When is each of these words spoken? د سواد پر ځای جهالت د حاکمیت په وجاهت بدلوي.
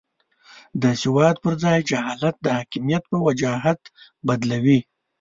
د 0.81 0.83
سواد 1.01 1.35
پر 1.43 1.53
ځای 1.63 1.79
جهالت 1.89 2.35
د 2.41 2.47
حاکمیت 2.57 3.03
په 3.11 3.17
وجاهت 3.25 3.81
بدلوي. 4.27 4.79